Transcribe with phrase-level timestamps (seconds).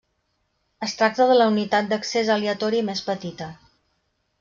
[0.87, 3.55] Es tracta de la unitat d'accés aleatori més petita.